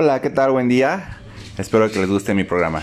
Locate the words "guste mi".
2.08-2.44